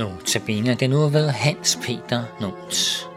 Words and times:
Notabene 0.00 0.74
det 0.74 0.90
nu 0.90 1.08
ved 1.08 1.28
Hans 1.28 1.78
Peter 1.82 2.22
Not. 2.40 3.09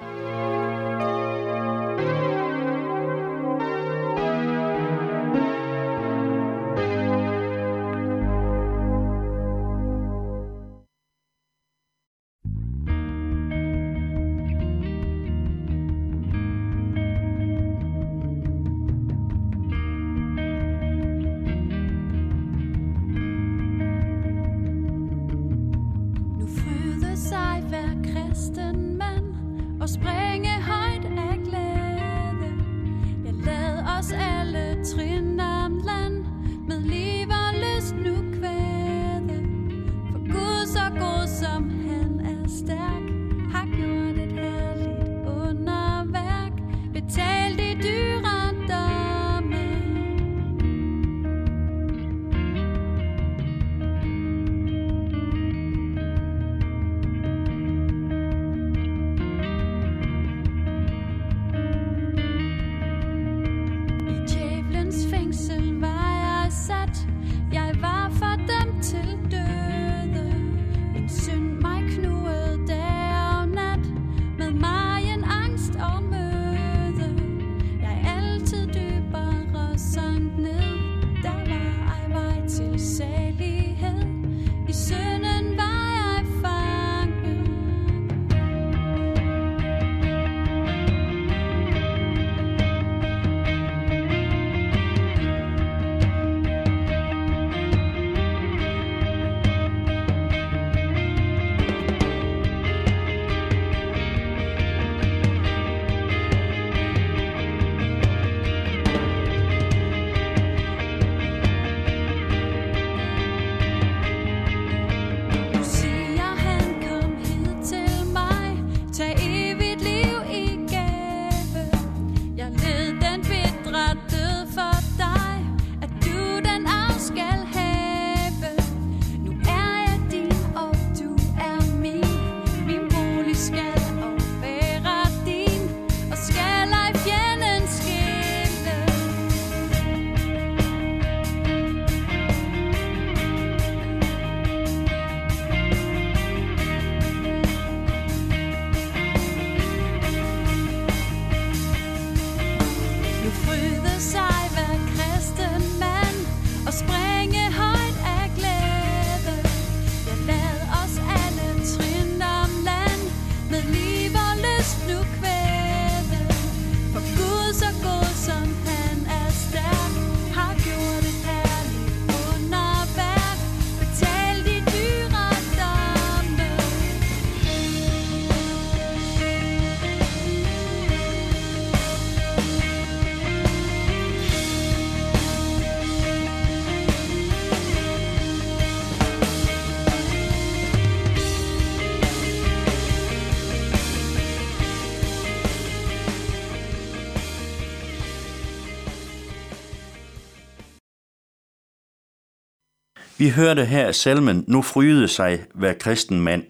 Vi 203.24 203.30
hørte 203.30 203.66
her 203.66 203.92
salmen 203.92 204.44
Nu 204.48 204.62
fryde 204.62 205.08
sig 205.08 205.44
hver 205.54 205.74
kristen 205.74 206.22
mand. 206.22 206.44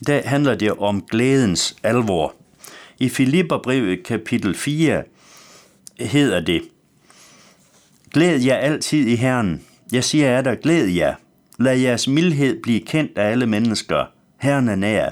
I 0.00 0.04
dag 0.04 0.22
handler 0.24 0.54
det 0.54 0.72
om 0.72 1.02
glædens 1.10 1.76
alvor. 1.82 2.34
I 2.98 3.08
Filipperbrevet 3.08 4.04
kapitel 4.04 4.54
4 4.54 5.02
hedder 6.00 6.40
det, 6.40 6.62
Glæd 8.12 8.40
jer 8.40 8.54
altid 8.54 9.06
i 9.06 9.14
Herren. 9.14 9.62
Jeg 9.92 10.04
siger 10.04 10.30
jer 10.30 10.42
der, 10.42 10.54
glæd 10.54 10.86
jer. 10.86 11.14
Lad 11.58 11.76
jeres 11.76 12.08
mildhed 12.08 12.62
blive 12.62 12.80
kendt 12.80 13.18
af 13.18 13.30
alle 13.30 13.46
mennesker. 13.46 14.04
Herren 14.36 14.68
er 14.68 14.76
nær. 14.76 15.10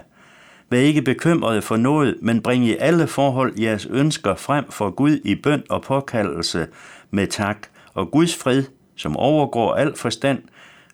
Vær 0.71 0.79
ikke 0.79 1.03
bekymrede 1.03 1.63
for 1.63 1.77
noget, 1.77 2.17
men 2.23 2.41
bring 2.41 2.65
i 2.65 2.77
alle 2.77 3.07
forhold 3.07 3.59
jeres 3.61 3.87
ønsker 3.87 4.35
frem 4.35 4.65
for 4.71 4.91
Gud 4.91 5.21
i 5.25 5.35
bøn 5.35 5.63
og 5.71 5.83
påkaldelse 5.83 6.67
med 7.11 7.27
tak. 7.27 7.67
Og 7.95 8.11
Guds 8.11 8.37
fred, 8.37 8.65
som 8.97 9.17
overgår 9.17 9.75
al 9.75 9.97
forstand, 9.97 10.39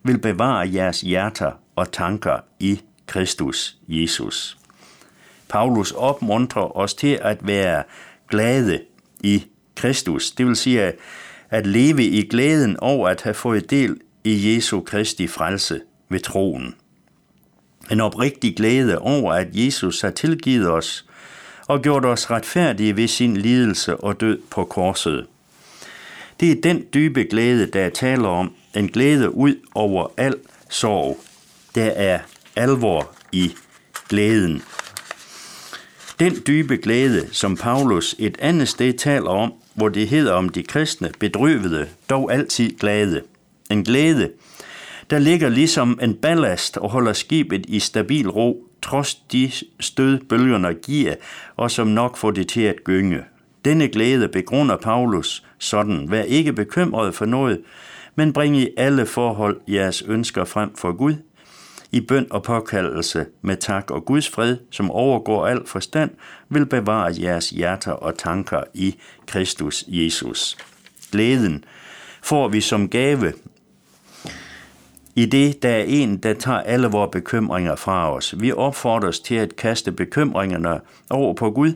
vil 0.03 0.19
bevare 0.19 0.75
jeres 0.75 1.00
hjerter 1.00 1.53
og 1.77 1.93
tanker 1.93 2.38
i 2.61 2.81
Kristus 3.06 3.77
Jesus. 3.88 4.59
Paulus 5.49 5.93
opmuntrer 5.93 6.77
os 6.77 6.94
til 6.94 7.19
at 7.22 7.47
være 7.47 7.82
glade 8.29 8.81
i 9.20 9.44
Kristus. 9.75 10.31
Det 10.31 10.47
vil 10.47 10.56
sige 10.56 10.93
at 11.50 11.67
leve 11.67 12.05
i 12.05 12.29
glæden 12.29 12.76
over 12.76 13.08
at 13.08 13.23
have 13.23 13.35
fået 13.35 13.70
del 13.70 14.00
i 14.25 14.55
Jesu 14.55 14.81
Kristi 14.81 15.26
frelse 15.26 15.81
ved 16.08 16.20
troen. 16.20 16.75
En 17.91 18.00
oprigtig 18.00 18.56
glæde 18.56 18.99
over, 18.99 19.32
at 19.32 19.49
Jesus 19.53 20.00
har 20.00 20.11
tilgivet 20.11 20.70
os 20.70 21.06
og 21.69 21.82
gjort 21.82 22.05
os 22.05 22.31
retfærdige 22.31 22.96
ved 22.96 23.08
sin 23.08 23.37
lidelse 23.37 23.96
og 23.96 24.20
død 24.20 24.38
på 24.50 24.64
korset. 24.64 25.26
Det 26.41 26.53
er 26.53 26.61
den 26.62 26.85
dybe 26.94 27.25
glæde, 27.25 27.67
der 27.67 27.88
taler 27.88 28.29
om, 28.29 28.55
en 28.75 28.88
glæde 28.88 29.34
ud 29.34 29.55
over 29.75 30.06
al 30.17 30.34
sorg. 30.70 31.20
Der 31.75 31.84
er 31.84 32.19
alvor 32.56 33.14
i 33.32 33.55
glæden. 34.08 34.62
Den 36.20 36.37
dybe 36.46 36.76
glæde, 36.76 37.28
som 37.32 37.56
Paulus 37.56 38.14
et 38.19 38.37
andet 38.40 38.69
sted 38.69 38.93
taler 38.93 39.31
om, 39.31 39.52
hvor 39.75 39.88
det 39.88 40.08
hedder 40.08 40.32
om 40.32 40.49
de 40.49 40.62
kristne 40.62 41.11
bedrøvede, 41.19 41.88
dog 42.11 42.32
altid 42.32 42.78
glade. 42.78 43.22
En 43.70 43.84
glæde, 43.84 44.31
der 45.11 45.19
ligger 45.19 45.49
ligesom 45.49 45.99
en 46.02 46.14
ballast 46.14 46.76
og 46.76 46.90
holder 46.90 47.12
skibet 47.12 47.67
i 47.69 47.78
stabil 47.78 48.28
ro, 48.28 48.64
trods 48.82 49.14
de 49.14 49.50
stød 49.81 50.19
bølgerne 50.19 50.75
giver, 50.75 51.14
og 51.56 51.70
som 51.70 51.87
nok 51.87 52.17
får 52.17 52.31
det 52.31 52.49
til 52.49 52.61
at 52.61 52.84
gynge. 52.84 53.20
Denne 53.64 53.88
glæde 53.88 54.28
begrunder 54.28 54.76
Paulus 54.76 55.44
sådan, 55.58 56.11
vær 56.11 56.22
ikke 56.22 56.52
bekymret 56.52 57.14
for 57.14 57.25
noget, 57.25 57.61
men 58.14 58.32
bring 58.32 58.56
i 58.56 58.68
alle 58.76 59.06
forhold 59.06 59.60
jeres 59.68 60.02
ønsker 60.02 60.44
frem 60.44 60.76
for 60.76 60.92
Gud. 60.92 61.14
i 61.92 62.00
bøn 62.00 62.26
og 62.30 62.42
påkaldelse 62.42 63.26
med 63.42 63.56
tak 63.56 63.90
og 63.90 64.04
Guds 64.04 64.28
fred, 64.28 64.56
som 64.70 64.90
overgår 64.90 65.46
al 65.46 65.66
forstand, 65.66 66.10
vil 66.48 66.66
bevare 66.66 67.14
jeres 67.20 67.50
hjerter 67.50 67.92
og 67.92 68.18
tanker 68.18 68.62
i 68.74 68.96
Kristus 69.26 69.84
Jesus. 69.88 70.56
Glæden 71.12 71.64
får 72.22 72.48
vi 72.48 72.60
som 72.60 72.88
gave 72.88 73.32
i 75.14 75.26
det, 75.26 75.62
der 75.62 75.68
er 75.68 75.82
en, 75.82 76.16
der 76.16 76.34
tager 76.34 76.60
alle 76.60 76.86
vores 76.86 77.10
bekymringer 77.12 77.76
fra 77.76 78.14
os. 78.14 78.34
Vi 78.38 78.52
opfordres 78.52 79.20
til 79.20 79.34
at 79.34 79.56
kaste 79.56 79.92
bekymringerne 79.92 80.80
over 81.10 81.34
på 81.34 81.50
Gud. 81.50 81.72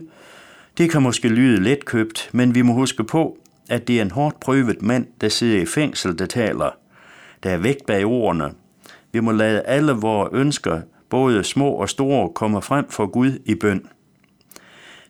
Det 0.77 0.91
kan 0.91 1.01
måske 1.01 1.27
lyde 1.27 1.63
letkøbt, 1.63 2.29
men 2.31 2.55
vi 2.55 2.61
må 2.61 2.73
huske 2.73 3.03
på, 3.03 3.37
at 3.69 3.87
det 3.87 3.97
er 3.97 4.01
en 4.01 4.11
hårdt 4.11 4.39
prøvet 4.39 4.81
mand, 4.81 5.07
der 5.21 5.29
sidder 5.29 5.61
i 5.61 5.65
fængsel, 5.65 6.19
der 6.19 6.25
taler. 6.25 6.69
Der 7.43 7.49
er 7.49 7.57
vægt 7.57 7.85
bag 7.85 8.05
ordene. 8.05 8.51
Vi 9.11 9.19
må 9.19 9.31
lade 9.31 9.61
alle 9.61 9.91
vores 9.91 10.29
ønsker, 10.33 10.81
både 11.09 11.43
små 11.43 11.69
og 11.69 11.89
store, 11.89 12.29
komme 12.29 12.61
frem 12.61 12.89
for 12.89 13.05
Gud 13.05 13.39
i 13.45 13.55
bøn. 13.55 13.87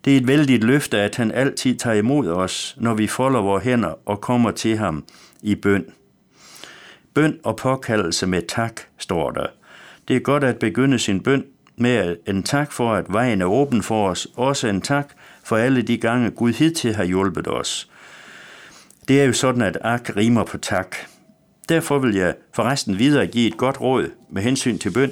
Det 0.06 0.14
er 0.14 0.18
et 0.18 0.28
vældigt 0.28 0.64
løfte, 0.64 0.98
at 0.98 1.16
han 1.16 1.32
altid 1.32 1.76
tager 1.76 1.96
imod 1.96 2.28
os, 2.28 2.78
når 2.80 2.94
vi 2.94 3.08
folder 3.08 3.42
vores 3.42 3.64
hænder 3.64 3.94
og 4.10 4.22
kommer 4.22 4.52
til 4.52 4.78
ham 4.78 5.06
i 5.42 5.56
bøn. 5.56 5.86
Bøn 7.14 7.40
og 7.44 7.56
påkaldelse 7.56 8.28
med 8.28 8.42
tak, 8.48 8.82
står 8.98 9.32
der. 9.32 9.46
Det 10.08 10.16
er 10.16 10.20
godt 10.20 10.44
at 10.44 10.60
begynde 10.60 11.00
sin 11.00 11.20
bøn 11.20 11.46
med 11.78 12.16
en 12.28 12.44
tak 12.44 12.72
for, 12.72 12.94
at 12.94 13.06
vejen 13.10 13.42
er 13.42 13.46
åben 13.46 13.84
for 13.84 14.10
os. 14.10 14.28
Også 14.36 14.68
en 14.68 14.82
tak 14.82 15.14
for 15.44 15.58
alle 15.58 15.82
de 15.82 15.98
gange, 15.98 16.30
Gud 16.30 16.54
hidtil 16.54 16.96
har 16.96 17.04
hjulpet 17.04 17.48
os. 17.48 17.90
Det 19.08 19.22
er 19.22 19.26
jo 19.26 19.34
sådan, 19.34 19.62
at 19.62 19.78
ak 19.82 20.10
rimer 20.18 20.44
på 20.44 20.58
tak. 20.58 20.96
Derfor 21.70 22.00
vil 22.00 22.16
jeg 22.16 22.36
forresten 22.54 23.00
videre 23.00 23.28
give 23.28 23.48
et 23.48 23.58
godt 23.58 23.82
råd 23.82 24.12
med 24.32 24.42
hensyn 24.42 24.78
til 24.78 24.92
bøn. 24.92 25.12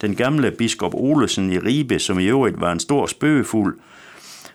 Den 0.00 0.16
gamle 0.16 0.50
biskop 0.50 0.94
Olesen 0.94 1.52
i 1.52 1.58
Ribe, 1.58 1.98
som 1.98 2.18
i 2.18 2.24
øvrigt 2.24 2.60
var 2.60 2.72
en 2.72 2.80
stor 2.80 3.06
spøgefuld 3.06 3.78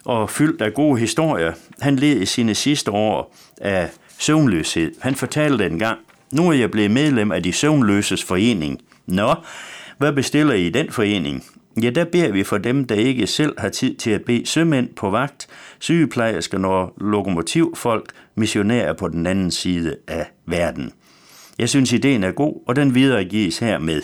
og 0.05 0.29
fyldt 0.29 0.61
af 0.61 0.73
gode 0.73 0.99
historier, 0.99 1.53
han 1.79 1.95
led 1.95 2.21
i 2.21 2.25
sine 2.25 2.55
sidste 2.55 2.91
år 2.91 3.35
af 3.61 3.89
søvnløshed. 4.17 4.91
Han 5.01 5.15
fortalte 5.15 5.65
en 5.65 5.79
gang, 5.79 5.99
nu 6.31 6.49
er 6.49 6.53
jeg 6.53 6.71
blevet 6.71 6.91
medlem 6.91 7.31
af 7.31 7.43
de 7.43 7.53
søvnløses 7.53 8.23
forening. 8.23 8.81
Nå, 9.05 9.35
hvad 9.97 10.13
bestiller 10.13 10.53
I 10.53 10.65
i 10.65 10.69
den 10.69 10.91
forening? 10.91 11.43
Ja, 11.83 11.89
der 11.89 12.05
beder 12.05 12.31
vi 12.31 12.43
for 12.43 12.57
dem, 12.57 12.85
der 12.85 12.95
ikke 12.95 13.27
selv 13.27 13.53
har 13.57 13.69
tid 13.69 13.95
til 13.95 14.11
at 14.11 14.25
bede 14.25 14.45
sømænd 14.45 14.89
på 14.95 15.09
vagt, 15.09 15.47
sygeplejersker 15.79 16.57
når 16.57 16.93
lokomotivfolk, 16.97 18.11
missionærer 18.35 18.93
på 18.93 19.07
den 19.07 19.27
anden 19.27 19.51
side 19.51 19.95
af 20.07 20.31
verden. 20.45 20.91
Jeg 21.59 21.69
synes, 21.69 21.93
ideen 21.93 22.23
er 22.23 22.31
god, 22.31 22.63
og 22.67 22.75
den 22.75 22.95
videregives 22.95 23.59
hermed. 23.59 24.01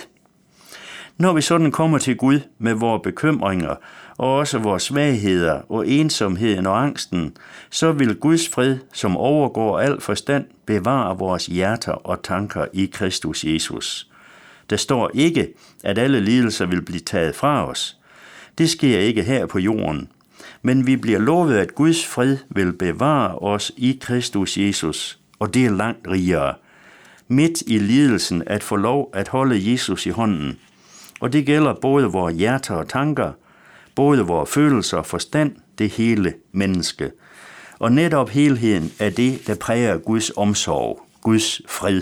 Når 1.18 1.34
vi 1.34 1.42
sådan 1.42 1.72
kommer 1.72 1.98
til 1.98 2.18
Gud 2.18 2.40
med 2.60 2.74
vores 2.74 3.02
bekymringer, 3.04 3.76
og 4.18 4.36
også 4.36 4.58
vores 4.60 4.84
svagheder 4.84 5.62
og 5.70 5.88
ensomheden 5.88 6.66
og 6.66 6.84
angsten, 6.84 7.38
så 7.70 7.92
vil 7.92 8.16
Guds 8.16 8.50
fred, 8.50 8.78
som 8.94 9.18
overgår 9.18 9.80
al 9.80 10.02
forstand, 10.02 10.46
bevare 10.66 11.18
vores 11.18 11.46
hjerter 11.46 11.92
og 11.92 12.24
tanker 12.24 12.66
i 12.74 12.90
Kristus 12.94 13.44
Jesus. 13.44 14.10
Der 14.70 14.78
står 14.78 15.12
ikke, 15.14 15.54
at 15.84 15.98
alle 15.98 16.20
lidelser 16.20 16.66
vil 16.66 16.82
blive 16.82 17.00
taget 17.00 17.36
fra 17.36 17.70
os. 17.70 17.98
Det 18.58 18.70
sker 18.70 19.00
ikke 19.00 19.24
her 19.24 19.46
på 19.46 19.60
jorden. 19.60 20.10
Men 20.62 20.88
vi 20.88 20.96
bliver 20.96 21.20
lovet, 21.20 21.58
at 21.58 21.76
Guds 21.76 22.06
fred 22.06 22.38
vil 22.50 22.74
bevare 22.74 23.36
os 23.36 23.72
i 23.78 24.00
Kristus 24.02 24.58
Jesus, 24.58 25.20
og 25.40 25.54
det 25.54 25.66
er 25.66 25.72
langt 25.72 26.08
rigere. 26.08 26.54
Midt 27.28 27.64
i 27.68 27.78
lidelsen 27.78 28.44
at 28.46 28.64
få 28.64 28.76
lov 28.76 29.10
at 29.14 29.28
holde 29.28 29.72
Jesus 29.72 30.06
i 30.06 30.10
hånden. 30.10 30.60
Og 31.20 31.34
det 31.34 31.46
gælder 31.46 31.74
både 31.74 32.06
vores 32.06 32.36
hjerter 32.36 32.76
og 32.76 32.90
tanker, 32.90 33.32
både 33.96 34.22
vores 34.22 34.50
følelser 34.50 34.98
og 34.98 35.06
forstand, 35.06 35.56
det 35.78 35.90
hele 35.90 36.34
menneske. 36.52 37.12
Og 37.80 37.92
netop 37.92 38.30
helheden 38.30 38.92
er 39.00 39.10
det, 39.10 39.48
der 39.48 39.56
præger 39.56 39.98
Guds 39.98 40.32
omsorg, 40.36 41.02
Guds 41.22 41.62
fred. 41.68 42.02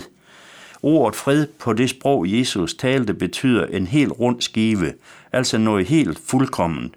Ordet 0.82 1.16
fred 1.16 1.46
på 1.58 1.72
det 1.72 1.90
sprog, 1.90 2.24
Jesus 2.28 2.74
talte, 2.74 3.14
betyder 3.14 3.66
en 3.66 3.86
helt 3.86 4.12
rund 4.20 4.40
skive, 4.40 4.92
altså 5.32 5.58
noget 5.58 5.86
helt 5.86 6.20
fuldkommen. 6.26 6.94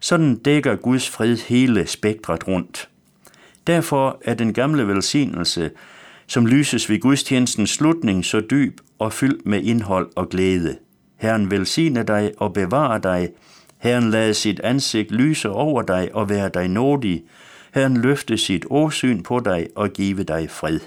Sådan 0.00 0.36
dækker 0.36 0.76
Guds 0.76 1.10
fred 1.10 1.36
hele 1.36 1.86
spektret 1.86 2.48
rundt. 2.48 2.88
Derfor 3.66 4.20
er 4.24 4.34
den 4.34 4.52
gamle 4.52 4.88
velsignelse, 4.88 5.70
som 6.26 6.46
lyses 6.46 6.90
ved 6.90 7.00
gudstjenestens 7.00 7.70
slutning, 7.70 8.24
så 8.24 8.40
dyb 8.40 8.80
og 8.98 9.12
fyldt 9.12 9.46
med 9.46 9.62
indhold 9.62 10.10
og 10.16 10.28
glæde. 10.28 10.76
Herren 11.16 11.50
velsigne 11.50 12.02
dig 12.02 12.32
og 12.38 12.52
bevare 12.52 12.98
dig. 12.98 13.28
Herren 13.78 14.10
lade 14.10 14.34
sit 14.34 14.60
ansigt 14.60 15.10
lyse 15.10 15.50
over 15.50 15.82
dig 15.82 16.10
og 16.14 16.28
være 16.28 16.50
dig 16.54 16.68
nådig. 16.68 17.24
Herren 17.74 17.96
løfte 17.96 18.38
sit 18.38 18.64
åsyn 18.70 19.22
på 19.22 19.40
dig 19.40 19.68
og 19.76 19.90
give 19.90 20.22
dig 20.22 20.50
fred. 20.50 20.80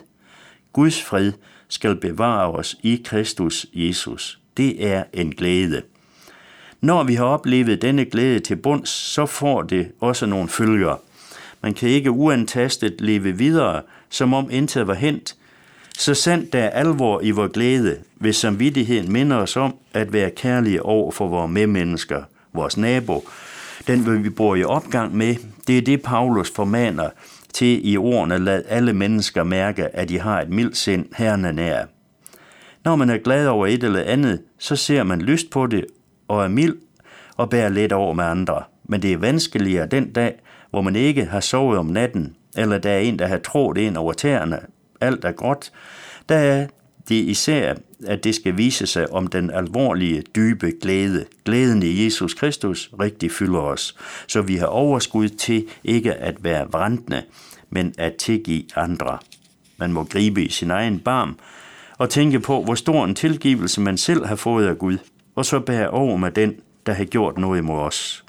Guds 0.73 1.03
fred 1.03 1.31
skal 1.69 1.95
bevare 1.95 2.51
os 2.51 2.77
i 2.83 3.01
Kristus 3.05 3.65
Jesus. 3.73 4.39
Det 4.57 4.87
er 4.87 5.03
en 5.13 5.31
glæde. 5.31 5.81
Når 6.81 7.03
vi 7.03 7.15
har 7.15 7.25
oplevet 7.25 7.81
denne 7.81 8.05
glæde 8.05 8.39
til 8.39 8.55
bunds, 8.55 8.89
så 8.89 9.25
får 9.25 9.61
det 9.61 9.91
også 9.99 10.25
nogle 10.25 10.49
følger. 10.49 11.01
Man 11.61 11.73
kan 11.73 11.89
ikke 11.89 12.11
uantastet 12.11 13.01
leve 13.01 13.37
videre, 13.37 13.81
som 14.09 14.33
om 14.33 14.47
intet 14.51 14.87
var 14.87 14.93
hent. 14.93 15.35
Så 15.97 16.13
sandt 16.13 16.53
der 16.53 16.59
er 16.59 16.69
alvor 16.69 17.21
i 17.21 17.31
vor 17.31 17.47
glæde, 17.47 17.97
hvis 18.15 18.35
samvittigheden 18.35 19.11
minder 19.11 19.37
os 19.37 19.57
om 19.57 19.75
at 19.93 20.13
være 20.13 20.31
kærlige 20.31 20.83
over 20.83 21.11
for 21.11 21.27
vores 21.27 21.51
medmennesker, 21.51 22.23
vores 22.53 22.77
nabo, 22.77 23.27
den 23.87 24.23
vi 24.23 24.29
bor 24.29 24.55
i 24.55 24.63
opgang 24.63 25.15
med, 25.15 25.35
det 25.67 25.77
er 25.77 25.81
det, 25.81 26.01
Paulus 26.01 26.51
formaner 26.51 27.09
til 27.57 27.92
i 27.92 27.98
ordene, 27.98 28.38
lad 28.38 28.63
alle 28.68 28.94
mennesker 28.94 29.44
mærke, 29.44 29.95
at 29.95 30.09
de 30.09 30.19
har 30.19 30.42
et 30.42 30.50
mildt 30.50 30.77
sind, 30.77 31.06
herren 31.15 31.45
er 31.45 31.51
nær. 31.51 31.86
Når 32.86 32.95
man 32.95 33.09
er 33.09 33.18
glad 33.18 33.48
over 33.48 33.68
et 33.68 33.83
eller 33.83 34.01
andet, 34.01 34.42
så 34.59 34.75
ser 34.75 35.04
man 35.04 35.21
lyst 35.21 35.50
på 35.50 35.68
det 35.68 35.86
og 36.27 36.44
er 36.44 36.48
mild 36.48 36.75
og 37.36 37.50
bærer 37.50 37.69
let 37.69 37.92
over 37.92 38.13
med 38.13 38.24
andre. 38.24 38.63
Men 38.89 39.01
det 39.01 39.13
er 39.13 39.18
vanskeligere 39.18 39.86
den 39.86 40.12
dag, 40.12 40.36
hvor 40.69 40.81
man 40.81 40.95
ikke 40.95 41.25
har 41.25 41.39
sovet 41.39 41.77
om 41.77 41.86
natten, 41.86 42.35
eller 42.57 42.78
der 42.78 42.90
er 42.90 42.99
en, 42.99 43.19
der 43.19 43.28
har 43.28 43.37
trådt 43.37 43.78
ind 43.78 43.97
over 43.97 44.14
tæerne. 44.14 44.59
Alt 45.02 45.26
er 45.26 45.31
godt. 45.31 45.71
Der 46.30 46.35
er 46.35 46.68
det 47.09 47.16
især, 47.16 47.76
at 48.07 48.23
det 48.23 48.35
skal 48.35 48.57
vise 48.57 48.87
sig 48.87 49.11
om 49.11 49.28
den 49.28 49.52
alvorlige, 49.52 50.23
dybe 50.35 50.71
glæde. 50.81 51.26
Glæden 51.45 51.83
i 51.83 52.06
Jesus 52.06 52.33
Kristus 52.33 52.92
rigtig 52.99 53.31
fylder 53.31 53.59
os, 53.59 53.95
så 54.28 54.42
vi 54.42 54.56
har 54.56 54.68
overskud 54.68 55.30
til 55.30 55.66
ikke 55.83 56.14
at 56.14 56.44
være 56.44 56.68
vrantende, 56.71 57.23
men 57.69 57.94
at 57.97 58.16
tilgive 58.16 58.64
andre. 58.76 59.18
Man 59.78 59.94
må 59.94 60.04
gribe 60.04 60.44
i 60.44 60.50
sin 60.50 60.71
egen 60.71 61.00
barm 61.00 61.40
og 61.97 62.09
tænke 62.09 62.40
på, 62.40 62.64
hvor 62.64 62.76
stor 62.76 63.06
en 63.06 63.16
tilgivelse 63.16 63.81
man 63.81 63.97
selv 63.97 64.26
har 64.26 64.36
fået 64.36 64.68
af 64.68 64.78
Gud, 64.78 64.97
og 65.36 65.45
så 65.45 65.59
bære 65.59 65.90
over 65.90 66.18
med 66.18 66.31
den, 66.31 66.56
der 66.86 66.94
har 66.94 67.06
gjort 67.06 67.38
noget 67.38 67.59
imod 67.59 67.80
os. 67.80 68.26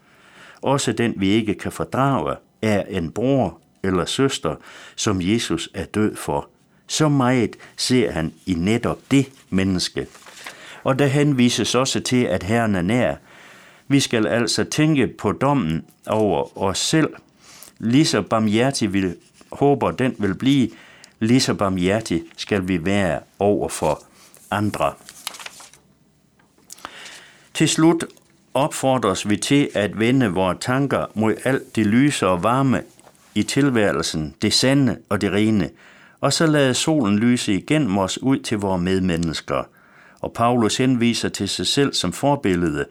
Også 0.63 0.93
den, 0.93 1.15
vi 1.17 1.29
ikke 1.29 1.55
kan 1.55 1.73
fordrage, 1.73 2.37
er 2.63 2.83
en 2.83 3.11
bror 3.11 3.59
eller 3.83 4.05
søster, 4.05 4.55
som 4.97 5.21
Jesus 5.21 5.69
er 5.75 5.85
død 5.85 6.17
for. 6.17 6.49
Så 6.87 7.09
meget 7.09 7.57
ser 7.77 8.11
han 8.11 8.33
i 8.47 8.55
netop 8.55 8.99
det 9.11 9.29
menneske. 9.51 10.07
Og 10.85 10.99
der 10.99 11.07
henvises 11.07 11.75
også 11.75 12.01
til, 12.01 12.25
at 12.25 12.43
Herren 12.43 12.75
er 12.75 12.83
nær. 12.83 13.15
Vi 13.89 14.01
skal 14.01 14.27
altså 14.27 14.65
tænke 14.65 15.07
på 15.07 15.33
dommen 15.33 15.85
over 16.07 16.59
os 16.59 16.79
selv. 16.79 17.09
Lige 17.79 18.07
så 18.07 18.23
barmhjertig 18.23 18.93
vi 18.93 19.05
håber, 19.53 19.91
den 19.91 20.15
vil 20.19 20.35
blive, 20.35 20.69
lige 21.21 21.41
så 21.41 21.55
barmhjertig 21.55 22.23
skal 22.37 22.69
vi 22.69 22.85
være 22.85 23.21
over 23.39 23.69
for 23.69 24.03
andre. 24.51 24.93
Til 27.55 27.69
slut 27.69 28.05
opfordres 28.55 29.29
vi 29.29 29.37
til 29.37 29.69
at 29.75 29.99
vende 29.99 30.29
vores 30.29 30.59
tanker 30.61 31.07
mod 31.15 31.35
alt 31.45 31.77
det 31.77 31.87
lyse 31.87 32.27
og 32.27 32.43
varme 32.43 32.83
i 33.35 33.43
tilværelsen, 33.43 34.35
det 34.43 34.53
sande 34.53 34.99
og 35.09 35.21
det 35.21 35.33
rene, 35.33 35.71
og 36.21 36.33
så 36.33 36.47
lade 36.47 36.75
solen 36.75 37.19
lyse 37.19 37.55
igennem 37.55 37.99
os 37.99 38.23
ud 38.23 38.39
til 38.39 38.59
vores 38.59 38.83
medmennesker. 38.83 39.65
Og 40.21 40.33
Paulus 40.33 40.77
henviser 40.77 41.29
til 41.29 41.49
sig 41.49 41.67
selv 41.67 41.95
som 41.95 42.13
forbillede. 42.13 42.85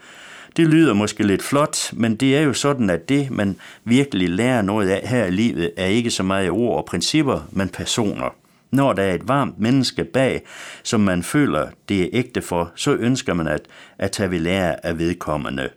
Det 0.58 0.68
lyder 0.68 0.94
måske 0.94 1.24
lidt 1.24 1.44
flot, 1.44 1.94
men 1.94 2.16
det 2.16 2.38
er 2.38 2.42
jo 2.42 2.54
sådan, 2.54 2.90
at 2.90 3.10
det, 3.10 3.32
man 3.32 3.56
virkelig 3.84 4.30
lærer 4.30 4.62
noget 4.62 4.90
af 4.90 5.08
her 5.08 5.26
i 5.26 5.32
livet, 5.32 5.72
er 5.78 5.86
ikke 5.86 6.12
så 6.12 6.24
meget 6.24 6.50
ord 6.50 6.78
og 6.78 6.86
principper, 6.86 7.48
men 7.52 7.70
personer. 7.70 8.36
Når 8.72 8.94
der 8.94 9.04
er 9.04 9.14
et 9.14 9.28
varmt 9.28 9.60
menneske 9.60 10.04
bag, 10.04 10.42
som 10.84 11.00
man 11.00 11.24
føler, 11.24 11.68
det 11.90 12.02
er 12.04 12.10
ægte 12.14 12.42
for, 12.42 12.72
så 12.76 12.92
ønsker 12.94 13.34
man 13.34 13.48
at, 13.48 13.62
at 13.98 14.12
tage 14.12 14.32
ved 14.32 14.40
lære 14.40 14.86
af 14.86 14.98
vedkommende. 14.98 15.70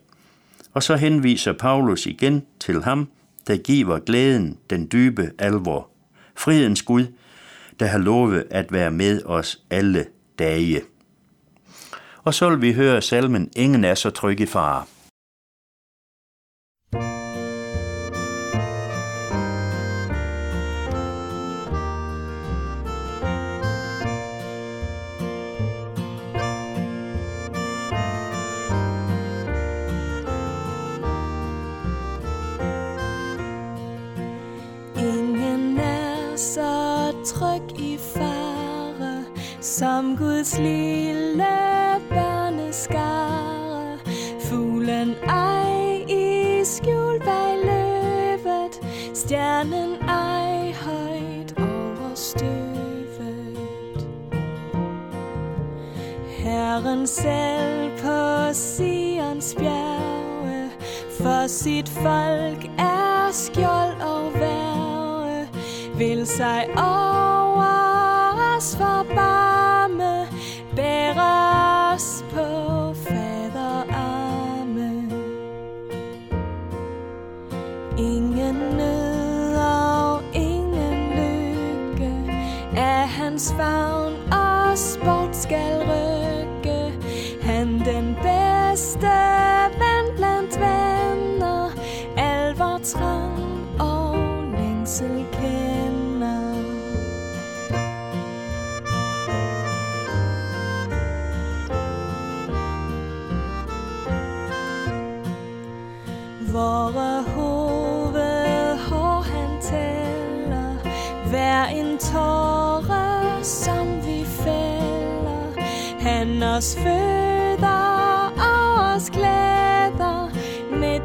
Og 0.74 0.82
så 0.82 0.96
henviser 0.96 1.52
Paulus 1.52 2.06
igen 2.06 2.42
til 2.60 2.82
ham, 2.82 3.08
der 3.46 3.56
giver 3.56 3.98
glæden 3.98 4.58
den 4.70 4.88
dybe 4.92 5.30
alvor. 5.38 5.88
Fredens 6.36 6.82
Gud, 6.82 7.06
der 7.80 7.86
har 7.86 7.98
lovet 7.98 8.44
at 8.50 8.72
være 8.72 8.90
med 8.90 9.22
os 9.24 9.60
alle 9.70 10.06
dage. 10.38 10.80
Og 12.24 12.34
så 12.34 12.50
vil 12.50 12.62
vi 12.62 12.72
høre 12.72 13.02
salmen 13.02 13.50
Ingen 13.56 13.84
er 13.84 13.94
så 13.94 14.10
tryg 14.10 14.40
i 14.40 14.46
far. 14.46 14.86
Som 39.60 40.16
Guds 40.16 40.58
lille 40.58 41.46
børneskare. 42.08 43.98
Fuglen 44.40 45.14
ej 45.28 46.04
i 46.08 46.64
skjul 46.64 47.20
bag 47.24 47.58
løvet, 47.64 48.80
stjernen 49.14 49.94
ej 50.08 50.72
højt 50.72 51.54
over 51.58 52.14
støvet. 52.14 54.08
Herren 56.28 57.06
selv 57.06 57.90
på 57.98 58.52
Sions 58.52 59.54
bjerge, 59.58 60.70
for 61.20 61.46
sit 61.46 61.88
folk 61.88 62.64
er 62.78 63.28
skjold 63.32 64.00
og 64.00 64.32
værge, 64.34 65.48
vil 65.96 66.26
sig 66.26 66.68
over 66.76 67.70
os 68.56 68.76
forbarme, 68.76 69.39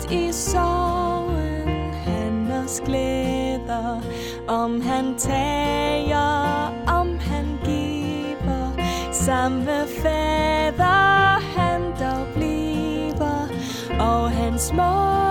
Midt 0.09 0.11
i 0.11 0.31
sorgen 0.31 1.93
han 1.93 2.51
os 2.51 2.81
glæder. 2.85 4.01
Om 4.47 4.81
han 4.81 5.15
tager, 5.17 6.73
om 6.87 7.19
han 7.19 7.59
giver. 7.63 8.71
Samme 9.11 9.87
fader 10.01 11.39
han 11.57 11.81
dog 11.81 12.27
bliver. 12.35 13.47
Og 13.99 14.31
hans 14.31 14.73
mor 14.73 15.24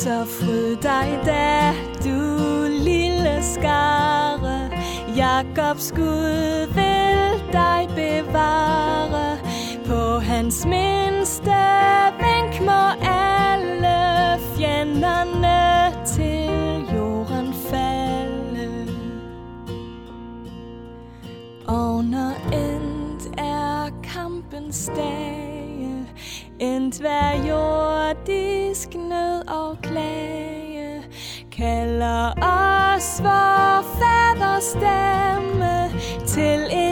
Så 0.00 0.24
fryd 0.24 0.76
dig 0.76 1.20
da, 1.26 1.72
du 2.04 2.66
lille 2.68 3.42
skare. 3.42 4.70
Jakobs 5.16 5.92
Gud 5.92 6.66
vil 6.74 7.52
dig 7.52 7.88
bevare. 7.94 9.38
På 9.86 10.18
hans 10.18 10.66
mindste 10.66 11.60
vink 12.20 12.60
må 12.60 12.82
alle 13.02 14.38
fjenderne 14.56 15.92
til 16.06 16.96
jorden 16.96 17.54
falde. 17.70 18.86
Og 21.66 22.04
når 22.04 22.32
endt 22.52 23.38
er 23.38 23.90
kampens 24.02 24.90
dage 24.96 25.50
Endt 26.60 27.00
hver 27.00 27.32
jordisk 27.48 28.94
nød 28.94 29.39
kalder 31.60 32.32
os 32.42 33.20
vor 33.22 33.84
faderstemme 34.00 35.90
til 36.26 36.60
et 36.72 36.89